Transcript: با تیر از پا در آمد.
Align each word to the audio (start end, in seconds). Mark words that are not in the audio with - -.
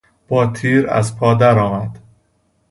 با 0.27 0.47
تیر 0.47 0.89
از 0.89 1.17
پا 1.17 1.33
در 1.33 1.59
آمد. 1.59 1.99